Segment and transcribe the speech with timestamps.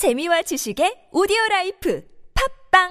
[0.00, 2.02] 재미와 지식의 오디오 라이프
[2.72, 2.88] 팟빵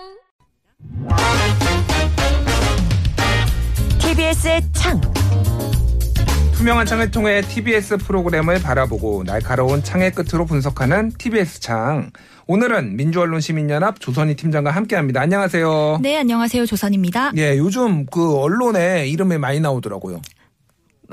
[3.99, 5.01] TBS의 창
[6.53, 12.11] 투명한 창을 통해 TBS 프로그램을 바라보고 날카로운 창의 끝으로 분석하는 TBS 창.
[12.45, 15.19] 오늘은 민주언론시민연합 조선희 팀장과 함께합니다.
[15.19, 15.97] 안녕하세요.
[16.03, 16.67] 네, 안녕하세요.
[16.67, 17.31] 조선희입니다.
[17.37, 20.21] 예, 요즘 그 언론에 이름이 많이 나오더라고요.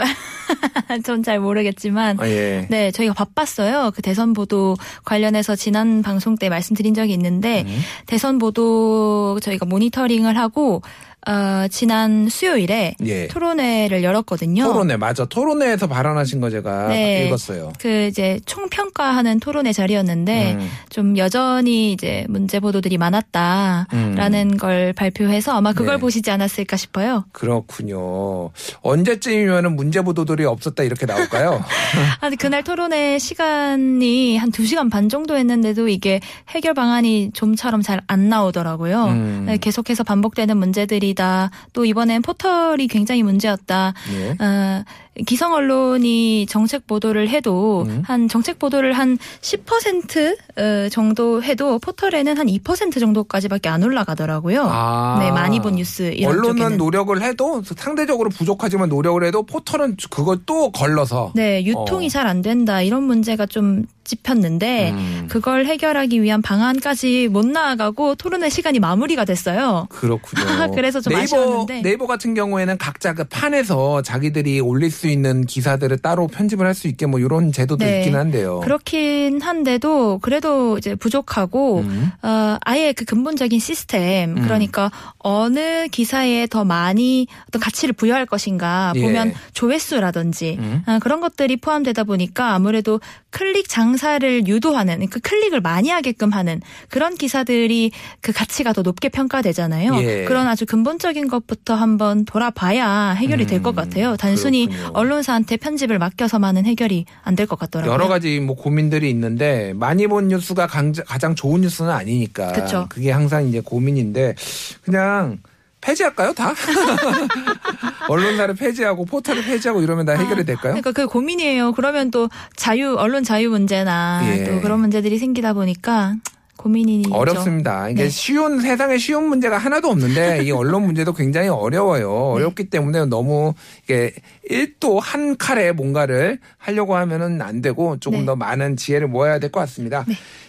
[1.04, 2.66] 전 잘 모르겠지만 아, 예.
[2.70, 3.90] 네, 저희가 바빴어요.
[3.94, 7.80] 그 대선 보도 관련해서 지난 방송 때 말씀드린 적이 있는데 음.
[8.07, 10.82] 대선 보도 저희가 모니터링을 하고
[11.29, 13.26] 어, 지난 수요일에 예.
[13.29, 14.64] 토론회를 열었거든요.
[14.64, 15.25] 토론회 맞아.
[15.25, 17.26] 토론회에서 발언하신 거 제가 네.
[17.26, 17.72] 읽었어요.
[17.79, 20.71] 그 이제 총평가하는 토론회 자리였는데 음.
[20.89, 26.00] 좀 여전히 이제 문제 보도들이 많았다라는 걸 발표해서 아마 그걸 네.
[26.00, 27.25] 보시지 않았을까 싶어요.
[27.32, 28.50] 그렇군요.
[28.82, 31.63] 언제쯤이면 문제 보도들이 없었다 이렇게 나올까요?
[32.20, 37.97] 아, 근데 그날 토론회 시간이 한 2시간 반 정도 했는데도 이게 해결 방안이 좀처럼 잘
[38.08, 39.05] 안 나오더라고요.
[39.06, 39.44] 음.
[39.47, 41.50] 네, 계속해서 반복되는 문제들이 다.
[41.72, 43.95] 또 이번엔 포털이 굉장히 문제였다.
[44.14, 44.31] 예.
[44.45, 44.84] 어,
[45.27, 48.03] 기성 언론이 정책 보도를 해도 음.
[48.05, 54.62] 한 정책 보도를 한 10% 어, 정도 해도 포털에는 한 2% 정도까지밖에 안 올라가더라고요.
[54.70, 55.17] 아.
[55.19, 56.77] 네, 많이 본 뉴스 이런 언론은 쪽에는.
[56.77, 62.09] 노력을 해도 상대적으로 부족하지만 노력을 해도 포털은 그걸 또 걸러서 네, 유통이 어.
[62.11, 65.26] 잘안 된다 이런 문제가 좀 짚혔는데 음.
[65.28, 69.86] 그걸 해결하기 위한 방안까지 못 나아가고 토론회 시간이 마무리가 됐어요.
[69.90, 70.44] 그렇군요.
[70.74, 71.82] 그래서 좀 네이버, 아쉬웠는데.
[71.82, 76.86] 네이버 같은 경우에는 각자 그 판에서 자기들이 올릴 수 있는 기사들을 따로 편집을 할 수
[76.88, 78.00] 있게 뭐 이런 제도도 네.
[78.00, 78.60] 있긴 한데요.
[78.60, 82.12] 그렇긴 한데도 그래도 이제 부족하고 음.
[82.22, 84.42] 어, 아예 그 근본적인 시스템 음.
[84.42, 89.00] 그러니까 어느 기사에 더 많이 어떤 가치를 부여할 것인가 예.
[89.00, 90.82] 보면 조회수라든지 음.
[90.86, 93.00] 어, 그런 것들이 포함되다 보니까 아무래도
[93.36, 97.90] 클릭 장사를 유도하는 그 클릭을 많이 하게끔 하는 그런 기사들이
[98.22, 99.94] 그 가치가 더 높게 평가되잖아요.
[100.02, 100.24] 예.
[100.24, 104.16] 그런 아주 근본적인 것부터 한번 돌아봐야 해결이 될것 음, 같아요.
[104.16, 104.91] 단순히 그렇군요.
[104.94, 107.92] 언론사한테 편집을 맡겨서만은 해결이 안 될 것 같더라고요.
[107.92, 112.88] 여러 가지 뭐 고민들이 있는데 많이 본 뉴스가 강- 가장 좋은 뉴스는 아니니까 그쵸.
[112.94, 114.34] 게 항상 이제 고민인데
[114.82, 115.38] 그냥
[115.86, 116.52] 폐지할까요 다?
[118.08, 120.72] 언론사를 폐지하고 포털을 폐지하고 이러면 다 해결이 될까요?
[120.74, 121.72] 그러니까 그 고민이에요.
[121.72, 124.44] 그러면 또 자유 언론 자유 문제나 예.
[124.44, 126.16] 또 그런 문제들이 생기다 보니까
[126.56, 127.14] 고민이죠.
[127.14, 127.88] 어렵습니다.
[127.91, 128.08] 이게 네.
[128.08, 132.10] 쉬운 세상에 쉬운 문제가 하나도 없는데 이 언론 문제도 굉장히 어려워요.
[132.10, 133.52] 어렵기 때문에 너무
[133.84, 134.12] 이게
[134.48, 138.26] 일도 한 칼에 뭔가를 하려고 하면은 안 되고 조금 네.
[138.26, 140.04] 더 많은 지혜를 모아야 될 것 같습니다.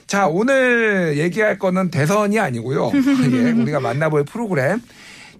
[0.07, 2.91] 자 오늘 얘기할 거는 대선이 아니고요.
[3.33, 4.81] 예, 우리가 만나볼 프로그램.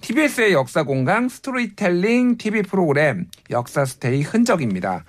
[0.02, 5.04] TBS의 역사 공강 스토리텔링 TV 프로그램 역사 스테이 흔적입니다.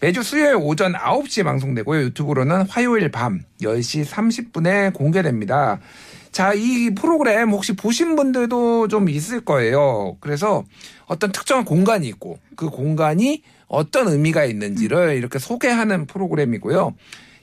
[0.00, 2.02] 매주 수요일 오전 9시에 방송되고요.
[2.02, 5.80] 유튜브로는 화요일 밤 10시 30분에 공개됩니다.
[6.30, 10.16] 자, 이 프로그램 혹시 보신 분들도 좀 있을 거예요.
[10.20, 10.64] 그래서
[11.06, 16.94] 어떤 특정한 공간이 있고 그 공간이 어떤 의미가 있는지를 이렇게 소개하는 프로그램이고요.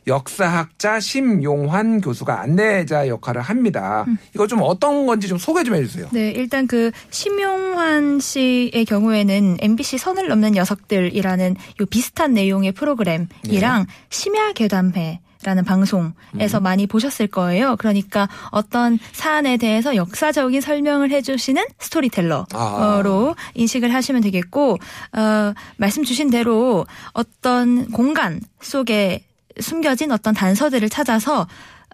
[0.07, 4.05] 역사학자 심용환 교수가 안내자 역할을 합니다.
[4.33, 6.07] 이거 좀 어떤 건지 좀 소개 좀 해주세요.
[6.11, 14.53] 네, 일단 그 심용환 씨의 경우에는 MBC 선을 넘는 녀석들이라는 요 비슷한 내용의 프로그램이랑 심야
[14.53, 17.75] 괴담회 라는 방송에서 많이 보셨을 거예요.
[17.77, 23.35] 그러니까 어떤 사안에 대해서 역사적인 설명을 해주시는 스토리텔러로 아.
[23.53, 24.79] 인식을 하시면 되겠고,
[25.15, 29.23] 어, 말씀 주신 대로 어떤 공간 속에
[29.59, 31.47] 숨겨진 어떤 단서들을 찾아서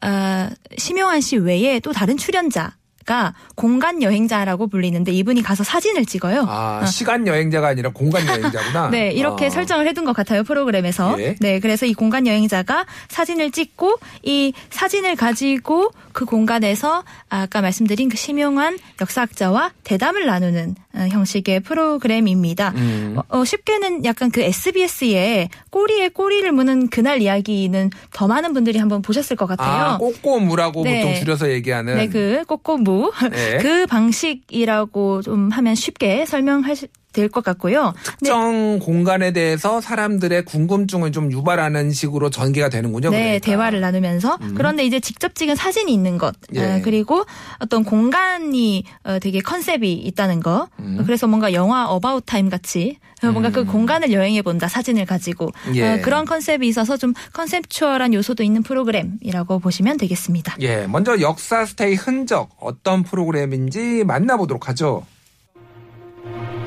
[0.04, 2.76] 어, 심용환 씨 외에 또 다른 출연자
[3.06, 6.46] 가 공간 여행자라고 불리는데 이분이 가서 사진을 찍어요.
[6.48, 8.90] 아, 시간 여행자가 아니라 공간 여행자구나.
[8.92, 9.50] 네, 이렇게 아.
[9.50, 11.20] 설정을 해둔 것 같아요, 프로그램에서.
[11.20, 11.36] 예.
[11.40, 18.18] 네, 그래서 이 공간 여행자가 사진을 찍고 이 사진을 가지고 그 공간에서 아까 말씀드린 그
[18.18, 22.74] 심용한 역사학자와 대담을 나누는 어, 형식의 프로그램입니다.
[22.76, 23.16] 음.
[23.18, 29.02] 어, 어, 쉽게는 약간 그 SBS의 꼬리에 꼬리를 무는 그날 이야기는 더 많은 분들이 한번
[29.02, 29.84] 보셨을 것 같아요.
[29.94, 31.02] 아, 꼬꼬무라고 네.
[31.02, 31.96] 보통 줄여서 얘기하는.
[31.96, 32.91] 네, 그 꼬꼬무
[33.32, 33.58] 네.
[33.60, 36.76] 그 방식이라고 좀 하면 쉽게 설명할
[37.14, 37.94] 될 것 같고요.
[37.96, 38.02] 네.
[38.04, 43.10] 특정 공간에 대해서 사람들의 궁금증을 좀 유발하는 식으로 전개가 되는군요.
[43.10, 43.46] 네, 그러니까.
[43.46, 44.54] 대화를 나누면서 음.
[44.56, 46.64] 그런데 이제 직접 찍은 사진이 있는 것 예.
[46.78, 47.26] 어, 그리고
[47.60, 51.04] 어떤 공간이 어, 되게 컨셉이 있다는 거 음.
[51.06, 55.94] 그래서 뭔가 영화 About Time 같이 어, 뭔가 그 공간을 여행해 본다 사진을 가지고 예.
[55.94, 60.56] 어, 그런 컨셉이 있어서 좀 conceptual한 요소도 있는 프로그램이라고 보시면 되겠습니다.
[60.62, 65.04] 예, 먼저 역사 스테이 흔적 어떤 프로그램인지 만나보도록 하죠.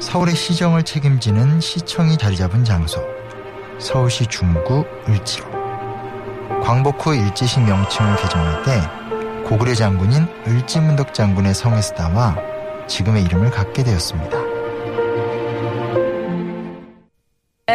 [0.01, 3.03] 서울의 시정을 책임지는 시청이 자리 잡은 장소.
[3.79, 5.47] 서울시 중구 을지로.
[6.63, 8.81] 광복 후 일제식 명칭을 개정할 때
[9.49, 12.37] 고구려 장군인 을지문덕 장군의 성에서 나와
[12.87, 14.44] 지금의 이름을 갖게 되었습니다.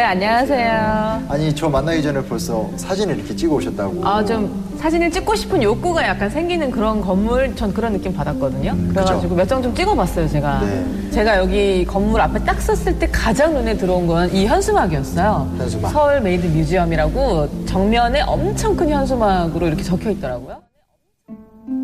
[0.00, 1.24] 네, 안녕하세요.
[1.28, 4.00] 아니 저 만나기 전에 벌써 사진을 이렇게 찍어 오셨다고.
[4.02, 8.74] 아, 좀 사진을 찍고 싶은 욕구가 약간 생기는 그런 건물, 전 그런 느낌 받았거든요.
[8.88, 9.34] 그래가지고 그죠.
[9.34, 10.60] 몇장 좀 찍어봤어요, 제가.
[10.60, 11.10] 네.
[11.10, 15.52] 제가 여기 건물 앞에 딱 섰을 때 가장 눈에 들어온 건 이 현수막이었어요.
[15.58, 15.92] 현수막.
[15.92, 20.62] 서울 메이드 뮤지엄이라고 정면에 엄청 큰 현수막으로 이렇게 적혀 있더라고요.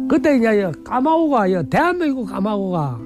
[0.09, 2.99] 그때 이제 까마고가 여 대한민국 까마고가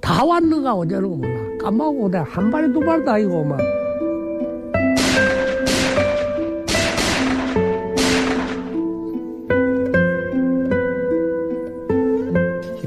[0.00, 1.40] 다 왔는가 어쩌는 거 몰라.
[1.62, 3.60] 까마고 내가 한 발에 두 발도 아니고 막.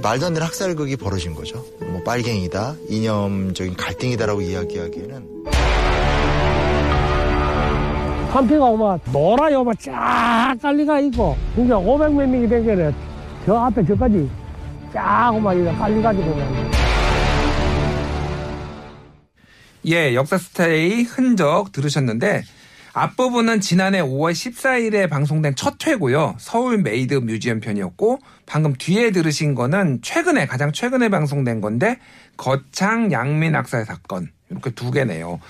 [0.06, 1.66] 말도 안 되는 학살극이 벌어진 거죠.
[1.80, 5.46] 뭐 빨갱이다, 이념적인 갈등이다라고 이야기하기에는
[8.30, 12.94] 한피가 오면 노라요 막쫙 깔리가 있고 이제 500몇 명이 된 게는
[13.48, 14.30] 저 앞에 저까지
[14.94, 16.72] 쫙 오면 이래 깔리가지고 그냥.
[19.88, 22.44] 예, 역사 스타의 흔적 들으셨는데
[22.98, 26.36] 앞부분은 지난해 5월 14일에 방송된 첫 회고요.
[26.40, 32.00] 서울 메이드 뮤지엄 편이었고 방금 뒤에 들으신 거는 최근에 가장 최근에 방송된 건데
[32.38, 35.42] 거창 양민 학살 사건 이렇게 두 개네요.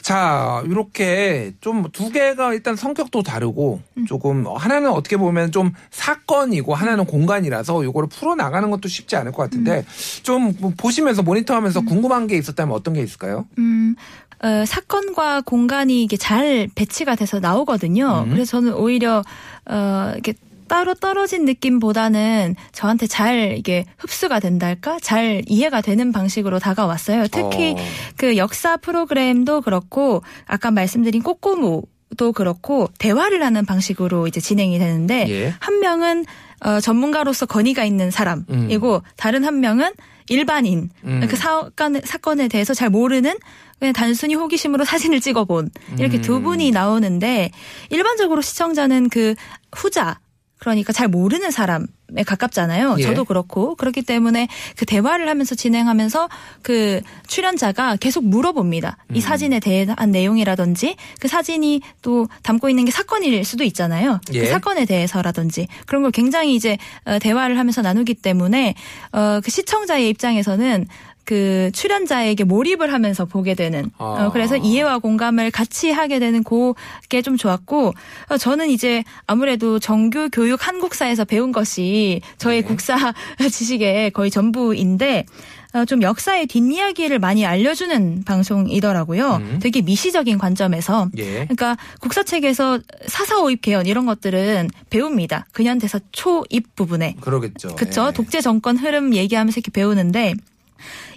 [0.00, 7.04] 자, 이렇게 좀 두 개가 일단 성격도 다르고 조금 하나는 어떻게 보면 좀 사건이고 하나는
[7.04, 9.84] 공간이라서 이거를 풀어 나가는 것도 쉽지 않을 것 같은데
[10.22, 13.46] 좀뭐 보시면서 모니터하면서 궁금한 게 있었다면 어떤 게 있을까요?
[13.58, 13.96] 음,
[14.42, 18.24] 어, 사건과 공간이 이게 잘 배치가 돼서 나오거든요.
[18.26, 18.30] 음.
[18.30, 19.22] 그래서 저는 오히려
[19.66, 20.34] 어, 이렇게
[20.68, 24.98] 따로 떨어진 느낌보다는 저한테 잘 이게 흡수가 된달까?
[25.00, 27.26] 잘 이해가 되는 방식으로 다가왔어요.
[27.28, 27.76] 특히 어.
[28.16, 31.82] 그 역사 프로그램도 그렇고 아까 말씀드린 꼬꼬무
[32.16, 35.54] 도 그렇고 대화를 하는 방식으로 이제 진행이 되는데 예.
[35.60, 36.24] 한 명은
[36.64, 39.92] 어, 전문가로서 권위가 있는 사람이고 다른 한 명은
[40.28, 41.26] 일반인 음.
[41.28, 43.34] 그 사건 사건에 대해서 잘 모르는
[43.78, 46.42] 그냥 단순히 호기심으로 사진을 찍어본 이렇게 두 음.
[46.42, 47.50] 분이 나오는데
[47.90, 49.34] 일반적으로 시청자는 그
[49.72, 50.18] 후자
[50.58, 51.86] 그러니까 잘 모르는 사람에
[52.26, 52.96] 가깝잖아요.
[52.98, 53.02] 예.
[53.02, 56.28] 저도 그렇고 그렇기 때문에 그 대화를 하면서 진행하면서
[56.62, 58.96] 그 출연자가 계속 물어봅니다.
[59.10, 59.16] 음.
[59.16, 64.20] 이 사진에 대한 내용이라든지 그 사진이 또 담고 있는 게 사건일 수도 있잖아요.
[64.32, 64.40] 예.
[64.40, 68.74] 그 사건에 대해서라든지 그런 걸 굉장히 이제 어, 대화를 하면서 나누기 때문에
[69.12, 70.86] 어, 그 시청자의 입장에서는
[71.28, 74.04] 그 출연자에게 몰입을 하면서 보게 되는 아.
[74.04, 77.92] 어, 그래서 이해와 공감을 같이 하게 되는 그게 좀 좋았고
[78.30, 82.66] 어, 저는 이제 아무래도 정규 교육 한국사에서 배운 것이 저의 네.
[82.66, 83.12] 국사
[83.52, 85.26] 지식의 거의 전부인데
[85.74, 89.36] 어, 좀 역사의 뒷이야기를 많이 알려주는 방송이더라고요.
[89.36, 89.58] 음.
[89.60, 91.44] 되게 미시적인 관점에서 예.
[91.44, 95.44] 그러니까 국사책에서 사사오입 개헌 이런 것들은 배웁니다.
[95.52, 97.16] 근현대사 초입 부분에.
[97.20, 97.76] 그러겠죠.
[97.76, 98.06] 그쵸.
[98.08, 98.12] 예.
[98.12, 100.32] 독재 정권 흐름 얘기하면서 이렇게 배우는데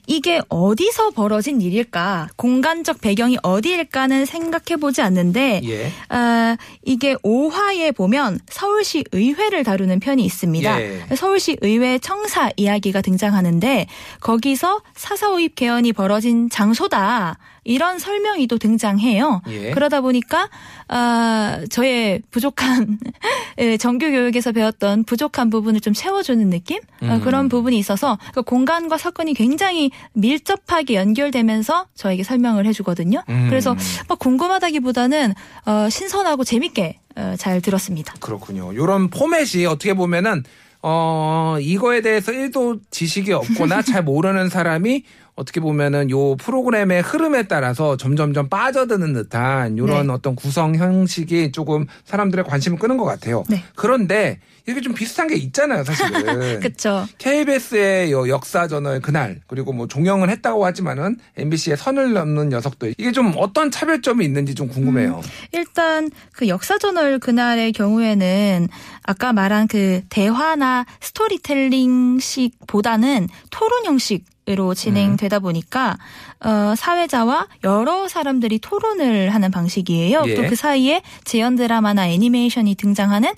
[0.08, 2.30] 이게 어디서 벌어진 일일까?
[2.36, 5.92] 공간적 배경이 어디일까는 생각해 보지 않는데 예.
[6.10, 10.82] 아, 이게 5화에 보면 서울시 의회를 다루는 편이 있습니다.
[10.82, 11.16] 예.
[11.16, 13.88] 서울시 의회 청사 이야기가 등장하는데
[14.20, 17.38] 거기서 사사오입 개헌이 벌어진 장소다.
[17.64, 19.42] 이런 설명이 또 등장해요.
[19.50, 19.72] 예.
[19.72, 20.50] 그러다 보니까
[20.88, 22.98] 아, 저의 부족한
[23.60, 27.22] 예, 정규 교육에서 배웠던 부족한 부분을 좀 채워주는 느낌 어, 음.
[27.22, 33.24] 그런 부분이 있어서 그 공간과 사건이 굉장히 밀접하게 연결되면서 저에게 설명을 해주거든요.
[33.30, 33.48] 음.
[33.50, 33.76] 그래서
[34.08, 35.34] 막 궁금하다기보다는
[35.66, 38.14] 어, 신선하고 재밌게 어, 잘 들었습니다.
[38.20, 38.76] 그렇군요.
[38.76, 40.44] 요런 포맷이 어떻게 보면은
[40.84, 45.04] 어 이거에 대해서 1도 지식이 없거나 잘 모르는 사람이
[45.42, 50.14] 어떻게 보면은 요 프로그램의 흐름에 따라서 점점점 빠져드는 듯한 요런 네.
[50.14, 53.44] 어떤 구성 형식이 조금 사람들의 관심을 끄는 것 같아요.
[53.50, 53.64] 네.
[53.76, 56.60] 그런데 이렇게 좀 비슷한 게 있잖아요, 사실은.
[56.62, 57.08] 그렇죠.
[57.18, 63.72] KBS의 역사전을 그날 그리고 뭐 종영을 했다고 하지만은 MBC의 선을 넘는 녀석들 이게 좀 어떤
[63.72, 65.22] 차별점이 있는지 좀 궁금해요.
[65.52, 68.68] 일단 그 역사저널 그날의 경우에는
[69.02, 75.98] 아까 말한 그 대화나 스토리텔링식보다는 토론 형식 으로 진행되다 보니까
[76.44, 80.24] 어 사회자와 여러 사람들이 토론을 하는 방식이에요.
[80.26, 80.36] 예.
[80.36, 83.32] 또그 사이에 재연 드라마나 애니메이션이 등장하는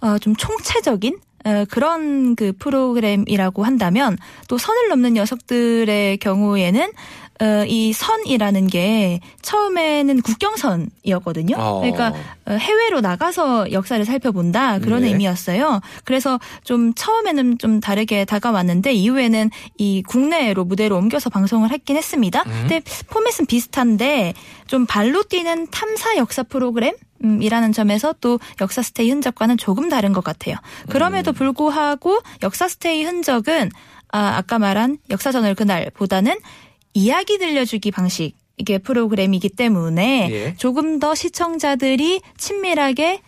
[0.00, 4.16] 어 좀 총체적인 어, 그런 그 프로그램이라고 한다면
[4.48, 6.90] 또 선을 넘는 녀석들의 경우에는 어,
[7.66, 11.56] 이 선이라는 게 처음에는 국경선이었거든요.
[11.58, 11.80] 어.
[11.80, 12.14] 그러니까
[12.46, 15.08] 어, 해외로 나가서 역사를 살펴본다 그런 네.
[15.08, 15.80] 의미였어요.
[16.04, 22.42] 그래서 좀 처음에는 좀 다르게 다가왔는데 이후에는 이 국내로 무대로 옮겨서 방송을 했긴 했습니다.
[22.46, 22.52] 음.
[22.68, 24.34] 근데 포맷은 비슷한데
[24.66, 30.12] 좀 발로 뛰는 탐사 역사 프로그램 음, 이라는 점에서 또 역사 스테이 흔적과는 조금 다른
[30.12, 30.56] 것 같아요.
[30.88, 33.70] 그럼에도 불구하고 역사 스테이 흔적은
[34.12, 36.36] 아, 아까 말한 역사전을 그날보다는
[36.96, 40.54] 이야기 들려주기 방식 이게 프로그램이기 때문에 예.
[40.56, 43.20] 조금 더 시청자들이 친밀하게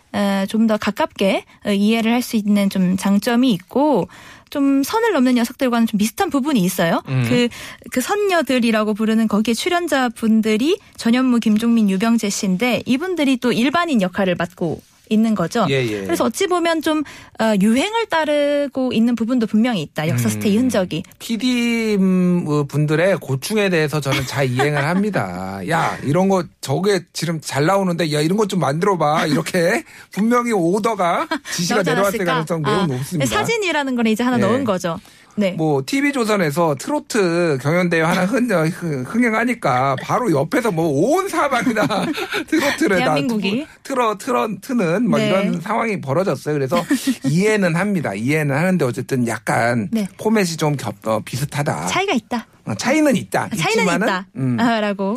[0.49, 4.07] 좀 더 가깝게 어, 이해를 할 수 있는 좀 장점이 있고
[4.49, 7.03] 좀 선을 넘는 녀석들과는 좀 비슷한 부분이 있어요.
[7.07, 7.25] 음.
[7.29, 7.47] 그,
[7.91, 15.33] 그 선녀들이라고 부르는 거기에 출연자분들이 전현무, 김종민, 유병재 씨인데 이분들이 또 일반인 역할을 맡고 있는
[15.35, 15.65] 거죠.
[15.69, 16.01] 예, 예.
[16.03, 17.03] 그래서 어찌 보면 좀
[17.39, 20.07] 어, 유행을 따르고 있는 부분도 분명히 있다.
[20.07, 20.63] 역사 스테이 음.
[20.63, 21.03] 흔적이.
[21.19, 25.61] PD 음, 어, 분들의 고충에 대해서 저는 잘 이행을 합니다.
[25.69, 31.27] 야 이런 거 저게 지금 잘 나오는데 야 이런 것 좀 만들어봐 이렇게 분명히 오더가
[31.53, 32.25] 지시가 내려왔을?
[32.25, 33.25] 가능성 매우 아, 높습니다.
[33.37, 34.41] 사진이라는 걸 이제 하나 예.
[34.41, 34.99] 넣은 거죠.
[35.35, 35.51] 네.
[35.53, 41.85] 뭐 TV 조선에서 트로트 경연대회 하나 흥, 흥- 흥행하니까 바로 옆에서 뭐 온 사방이다
[42.47, 43.65] 트로트를 다 대한민국이.
[43.83, 45.29] 틀어 틀어 트는 뭐 네.
[45.29, 46.53] 이런 상황이 벌어졌어요.
[46.55, 46.83] 그래서
[47.25, 48.13] 이해는 합니다.
[48.13, 50.07] 이해는 하는데 어쨌든 약간 네.
[50.17, 51.87] 포맷이 좀 겹, 어, 비슷하다.
[51.87, 52.45] 차이가 있다.
[52.65, 53.49] 어, 차이는 있다.
[53.49, 54.27] 차이는 있지만은, 있다.
[54.35, 55.15] 음, 아, 라고.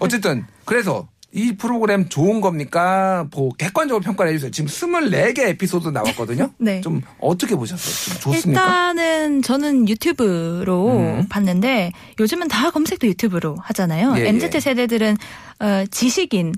[0.00, 3.26] 어쨌든 그래서 이 프로그램 좋은 겁니까?
[3.34, 4.50] 뭐 객관적으로 평가를 해주세요.
[4.50, 6.50] 지금 24개 에피소드 나왔거든요.
[6.58, 6.82] 네.
[6.82, 8.20] 좀 어떻게 보셨어요?
[8.20, 8.60] 좀 좋습니까?
[8.60, 11.26] 일단은 저는 유튜브로 음.
[11.30, 14.14] 봤는데 요즘은 다 검색도 유튜브로 하잖아요.
[14.18, 14.60] 예, MZ 예.
[14.60, 15.16] 세대들은
[15.60, 16.54] 어, 지식인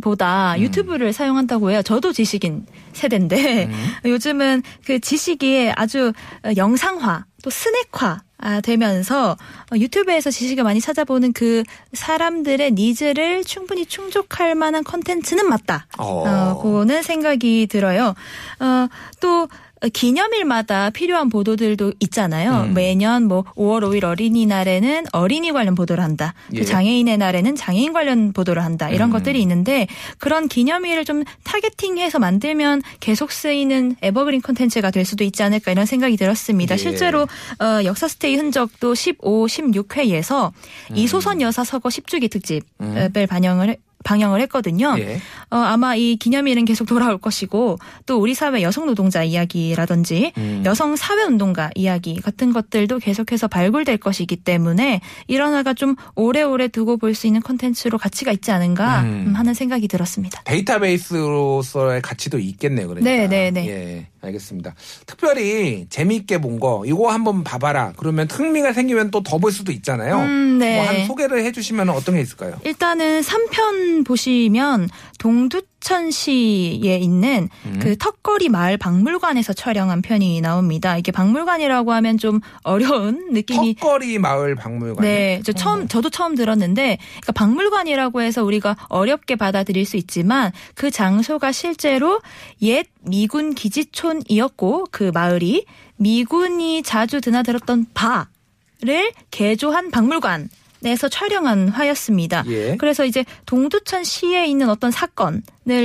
[0.00, 0.60] 보다 음.
[0.62, 1.82] 유튜브를 사용한다고 해요.
[1.82, 2.64] 저도 지식인
[2.94, 3.86] 세대인데 음.
[4.08, 6.12] 요즘은 그 지식이 아주
[6.44, 9.36] 어, 영상화 또 스낵화 아, 되면서
[9.70, 15.86] 어, 유튜브에서 지식을 많이 찾아보는 그 사람들의 needs를 충분히 충족할 만한 컨텐츠는 맞다.
[15.98, 16.24] 어.
[16.26, 18.14] 어, 그거는 생각이 들어요.
[18.60, 18.88] 어,
[19.20, 19.48] 또
[19.92, 22.66] 기념일마다 필요한 보도들도 있잖아요.
[22.68, 22.74] 음.
[22.74, 26.34] 매년 뭐 5월 5일 어린이날에는 어린이 관련 보도를 한다.
[26.52, 26.58] 예.
[26.60, 28.88] 그 장애인의 날에는 장애인 관련 보도를 한다.
[28.90, 29.12] 이런 음.
[29.12, 29.86] 것들이 있는데
[30.18, 36.16] 그런 기념일을 좀 타겟팅해서 만들면 계속 쓰이는 에버그린 콘텐츠가 될 수도 있지 않을까 이런 생각이
[36.16, 36.74] 들었습니다.
[36.74, 36.78] 예.
[36.78, 40.52] 실제로 어, 역사 스테이 흔적도 15, 16회에서
[40.90, 40.96] 음.
[40.96, 44.94] 이소선 여사 서거 10주기 특집을 반영을 해- 방영을 했거든요.
[44.98, 45.16] 예.
[45.50, 50.62] 어, 아마 이 기념일은 계속 돌아올 것이고 또 우리 사회 여성 노동자 이야기라든지 음.
[50.64, 56.98] 여성 사회 운동가 이야기 같은 것들도 계속해서 발굴될 것이기 때문에 이런 화가 좀 오래오래 두고
[56.98, 59.24] 볼 수 있는 콘텐츠로 가치가 있지 않은가 음.
[59.28, 60.42] 음, 하는 생각이 들었습니다.
[60.44, 62.88] 데이터베이스로서의 가치도 있겠네요.
[62.88, 63.08] 그러니까.
[63.10, 63.68] 네, 네, 네.
[63.68, 64.74] 예, 알겠습니다.
[65.06, 67.92] 특별히 재미있게 본 거 이거 한번 봐봐라.
[67.96, 70.18] 그러면 흥미가 생기면 또 더 볼 수도 있잖아요.
[70.18, 70.76] 음, 네.
[70.76, 72.56] 뭐 한 소개를 해주시면 어떤 게 있을까요?
[72.64, 74.88] 일단은 3편 보시면
[75.18, 77.78] 동두 천시에 있는 음.
[77.80, 80.96] 그 턱걸이 마을 박물관에서 촬영한 편이 나옵니다.
[80.96, 85.04] 이게 박물관이라고 하면 좀 어려운 느낌이 턱걸이 마을 박물관.
[85.04, 90.90] 네, 저 처음 저도 처음 들었는데 그러니까 박물관이라고 해서 우리가 어렵게 받아들일 수 있지만 그
[90.90, 92.22] 장소가 실제로
[92.62, 100.48] 옛 미군 기지촌이었고 그 마을이 미군이 자주 드나들었던 바를 개조한 박물관.
[100.84, 102.44] 에서 촬영한 화였습니다.
[102.48, 102.76] 예.
[102.76, 105.42] 그래서 이제 동두천 시에 있는 어떤 사건을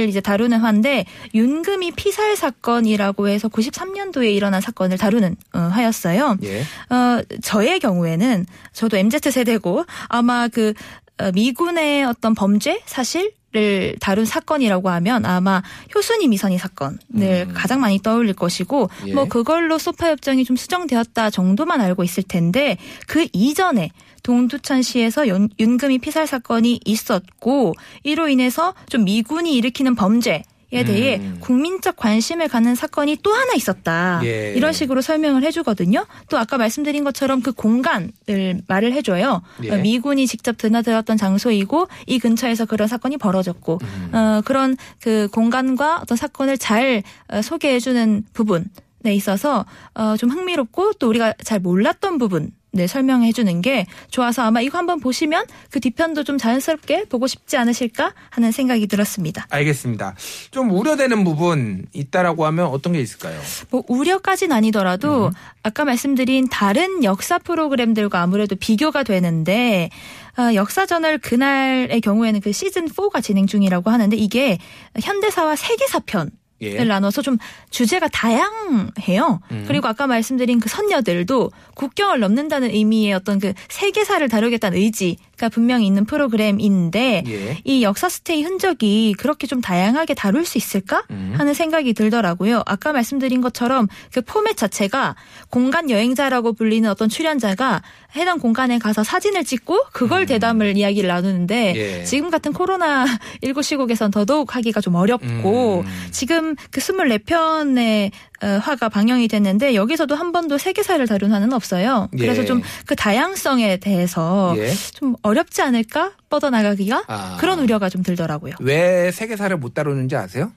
[0.08, 6.38] 이제 다루는 화인데 윤금이 피살 사건이라고 해서 93년도에 일어난 사건을 다루는 어, 화였어요.
[6.44, 6.62] 예.
[6.62, 10.74] 어, 저의 경우에는 저도 MZ 세대고 아마 그
[11.20, 15.62] 어, 미군의 어떤 범죄 사실을 다룬 사건이라고 하면 아마
[15.94, 17.52] 효순이 미선이 사건을 음.
[17.54, 19.14] 가장 많이 떠올릴 것이고 예.
[19.14, 22.78] 뭐 그걸로 소파 협정이 좀 수정되었다 정도만 알고 있을 텐데
[23.08, 23.92] 그 이전에
[24.30, 31.38] 동두천시에서 윤, 윤금이 피살 사건이 있었고 이로 인해서 좀 미군이 일으키는 범죄 에 대해 음.
[31.40, 34.22] 국민적 관심을 갖는 사건이 또 하나 있었다.
[34.24, 34.54] 예.
[34.56, 36.06] 이런 식으로 설명을 해주거든요.
[36.30, 39.42] 또 아까 말씀드린 것처럼 그 공간을 말을 해줘요.
[39.64, 39.72] 예.
[39.72, 44.10] 어, 미군이 직접 드나들었던 장소이고 이 근처에서 그런 사건이 벌어졌고 음.
[44.14, 48.66] 어, 그런 그 공간과 어떤 사건을 잘 어, 소개해주는 부분
[49.06, 49.66] 에 있어서
[49.96, 52.52] 어, 좀 흥미롭고 또 우리가 잘 몰랐던 부분.
[52.72, 57.58] 네, 설명해 주는 게 좋아서 아마 이거 한번 보시면 그 뒤편도 좀 자연스럽게 보고 싶지
[57.58, 59.48] 않으실까 하는 생각이 들었습니다.
[59.50, 60.16] 알겠습니다.
[60.52, 63.40] 좀 우려되는 부분 있다라고 하면 어떤 게 있을까요?
[63.72, 65.32] 뭐 우려까지는 아니더라도
[65.64, 69.90] 아까 말씀드린 다른 역사 프로그램들과 아무래도 비교가 되는데
[70.38, 74.60] 어, 역사저널 그날의 경우에는 그 시즌 4가 진행 중이라고 하는데 이게
[75.02, 76.30] 현대사와 세계사 편.
[76.62, 76.84] 을 예.
[76.84, 77.38] 나눠서 좀
[77.70, 79.40] 주제가 다양해요.
[79.52, 79.66] 음.
[79.68, 86.04] 그리고 아까 말씀드린 그 선녀들도 국경을 넘는다는 의미의 어떤 그 세계사를 다루겠다는 의지 분명히 있는
[86.04, 87.58] 프로그램인데 예.
[87.64, 91.36] 이 역사 스테이 흔적이 그렇게 좀 다양하게 다룰 수 있을까 음.
[91.38, 92.64] 하는 생각이 들더라고요.
[92.66, 95.16] 아까 말씀드린 것처럼 그 포맷 자체가
[95.50, 97.82] 공간 여행자라고 불리는 어떤 출연자가
[98.16, 101.76] 해당 공간에 가서 사진을 찍고 그걸 대담을 이야기를 나누는데 음.
[101.78, 102.04] 예.
[102.04, 103.06] 지금 같은 코로나
[103.44, 106.08] 19 시국에선 더더욱 하기가 좀 어렵고 음.
[106.12, 112.08] 지금 그 24편의 어, 화가 방영이 됐는데 여기서도 한 번도 세계사를 다룬 화는 없어요.
[112.12, 112.46] 그래서 예.
[112.46, 114.72] 좀그 다양성에 대해서 예.
[114.94, 117.38] 좀 어렵지 않을까 뻗어나가기가 아.
[117.40, 118.54] 그런 우려가 좀 들더라고요.
[118.60, 120.52] 왜 세계사를 못 다루는지 아세요?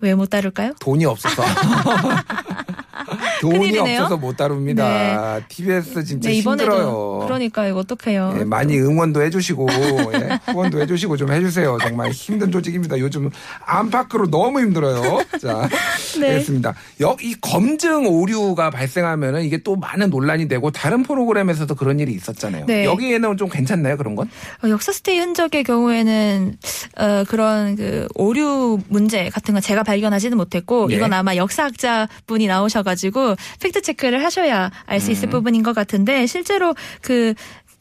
[0.00, 0.74] 왜 못 다룰까요?
[0.80, 1.42] 돈이 없어서.
[3.40, 4.00] 돈이 큰일이네요.
[4.02, 5.40] 없어서 못 다룹니다.
[5.48, 7.18] TBS 진짜 네 이번에도 힘들어요.
[7.24, 8.36] 그러니까 이거 어떡해요.
[8.40, 9.66] 예, 많이 응원도 해주시고
[10.14, 11.78] 예, 후원도 해주시고 좀 해주세요.
[11.82, 12.98] 정말 힘든 조직입니다.
[12.98, 13.30] 요즘
[13.64, 15.22] 안팎으로 너무 힘들어요.
[15.40, 15.68] 자,
[16.20, 16.28] 네.
[16.30, 16.74] 알겠습니다.
[17.00, 22.66] 여, 이 검증 오류가 발생하면은 이게 또 많은 논란이 되고 다른 프로그램에서도 그런 일이 있었잖아요.
[22.66, 22.84] 네.
[22.84, 24.28] 여기에는 좀 괜찮나요 그런 건?
[24.64, 26.56] 어, 역사 스테이 흔적의 경우에는
[26.98, 30.96] 어, 그런 그 오류 문제 같은 건 제가 발견하지는 못했고 예.
[30.96, 35.12] 이건 아마 역사학자 분이 나오셔 가지고 팩트 체크를 하셔야 알수 음.
[35.12, 37.34] 있을 부분인 것 같은데 실제로 그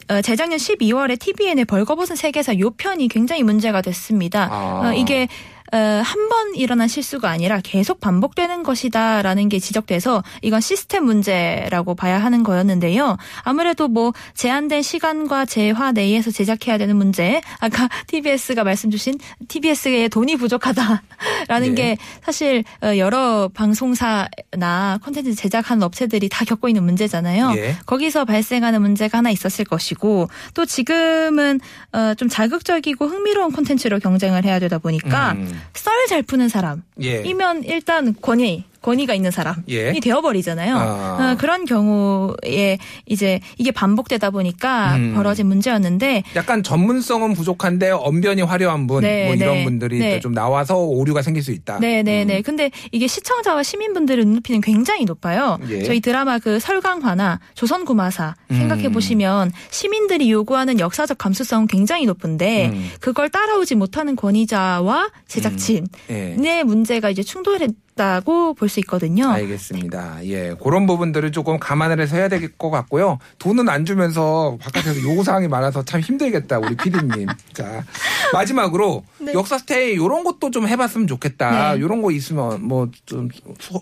[0.09, 4.47] 어, 재작년 12월에 TVN의 벌거벗은 세계사 요 편이 굉장히 문제가 됐습니다.
[4.49, 4.89] 아.
[4.89, 11.05] 어, 이게 어, 한 번 일어난 실수가 아니라 계속 반복되는 것이다라는 게 지적돼서 이건 시스템
[11.05, 13.17] 문제라고 봐야 하는 거였는데요.
[13.43, 20.35] 아무래도 뭐 제한된 시간과 재화 내에서 제작해야 되는 문제, 아까 TBS가 말씀 주신 TBS의 돈이
[20.37, 21.01] 부족하다라는
[21.49, 21.73] 네.
[21.75, 27.53] 게 사실 어, 여러 방송사나 콘텐츠 제작하는 업체들이 다 겪고 있는 문제잖아요.
[27.57, 27.75] 예.
[27.85, 31.59] 거기서 발생하는 문제가 하나 있었을 것이고 또 지금은
[31.93, 35.56] 어, 좀 자극적이고 흥미로운 콘텐츠로 경쟁을 해야 되다 보니까 음.
[35.73, 37.67] 썰 잘 푸는 사람이면 예.
[37.67, 39.93] 일단 권위 권위가 있는 사람이 예.
[39.99, 40.75] 되어버리잖아요.
[40.75, 41.17] 아.
[41.33, 45.13] 어, 그런 경우에 이제 이게 반복되다 보니까 음.
[45.15, 50.15] 벌어진 문제였는데 약간 전문성은 부족한데 언변이 화려한 분, 네, 뭐 이런 네, 분들이 네.
[50.15, 51.79] 또좀 나와서 오류가 생길 수 있다.
[51.79, 52.41] 네네네.
[52.41, 55.57] 근데 이게 시청자와 시민분들의 눈높이는 굉장히 높아요.
[55.69, 55.83] 예.
[55.83, 58.55] 저희 드라마 그 설강화나 조선구마사 음.
[58.55, 62.89] 생각해 보시면 시민들이 요구하는 역사적 감수성은 굉장히 높은데 음.
[62.99, 66.63] 그걸 따라오지 못하는 권위자와 제작진의 예.
[66.63, 69.27] 문제가 이제 충돌했 다고 볼 수 있거든요.
[69.29, 70.25] 알겠습니다.
[70.25, 73.19] 예, 그런 부분들을 조금 감안을 해서 해야 될 것 같고요.
[73.39, 77.27] 돈은 안 주면서 바깥에서 요구 사항이 많아서 참 힘들겠다, 우리 피디님.
[77.53, 77.83] 자,
[78.33, 79.33] 마지막으로 네.
[79.33, 81.73] 역사 스테이 이런 것도 좀 해봤으면 좋겠다.
[81.73, 81.79] 네.
[81.79, 83.27] 이런 거 있으면 뭐 좀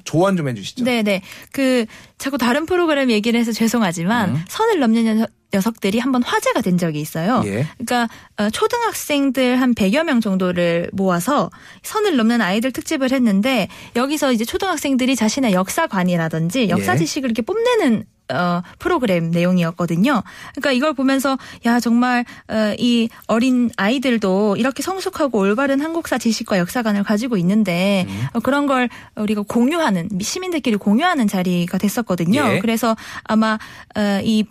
[0.04, 0.84] 조언 좀 해주시죠.
[0.84, 1.22] 네네.
[1.52, 1.86] 그
[2.18, 4.44] 자꾸 다른 프로그램 얘기를 해서 죄송하지만 음.
[4.48, 7.42] 선을 넘는 녀석- 녀석들이 한번 화제가 된 적이 있어요.
[7.46, 7.68] 예.
[7.78, 11.50] 그러니까 어, 초등학생들 한 100여 명 정도를 모아서
[11.84, 16.98] 선을 넘는 아이들 특집을 했는데 여기서 이제 초등학생들이 자신의 역사관이라든지 역사 예.
[16.98, 20.24] 지식을 이렇게 뽐내는 어, 프로그램 내용이었거든요.
[20.56, 27.04] 그러니까 이걸 보면서 야 정말 어, 이 어린 아이들도 이렇게 성숙하고 올바른 한국사 지식과 역사관을
[27.04, 28.24] 가지고 있는데 음.
[28.34, 32.54] 어, 그런 걸 우리가 공유하는 시민들끼리 공유하는 자리가 됐었거든요.
[32.56, 32.60] 예.
[32.62, 33.60] 그래서 아마
[33.96, 34.46] 어, 이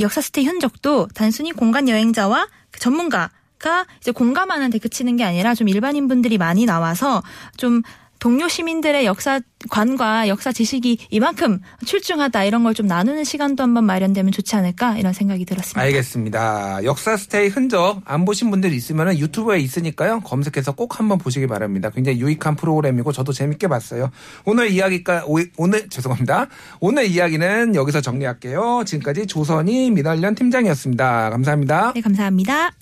[0.00, 5.54] 역사 스테이 흔적도 단순히 공간 여행자와 그 전문가 가 이제 공감하는 데 그치는 게 아니라
[5.54, 7.22] 좀 일반인 분들이 많이 나와서
[7.56, 7.80] 좀
[8.26, 14.56] 동료 시민들의 역사관과 역사 지식이 이만큼 출중하다 이런 걸 좀 나누는 시간도 한번 마련되면 좋지
[14.56, 15.80] 않을까 이런 생각이 들었습니다.
[15.80, 16.82] 알겠습니다.
[16.82, 20.20] 역사 스테이 흔적 안 보신 분들 있으면 유튜브에 있으니까요.
[20.22, 21.90] 검색해서 꼭 한번 보시기 바랍니다.
[21.90, 24.10] 굉장히 유익한 프로그램이고 저도 재밌게 봤어요.
[24.44, 26.48] 오늘 이야기가 오- 오늘 죄송합니다.
[26.80, 28.82] 오늘 이야기는 여기서 정리할게요.
[28.84, 31.30] 지금까지 조선이 민활련 팀장이었습니다.
[31.30, 31.92] 감사합니다.
[31.94, 32.72] 네, 감사합니다.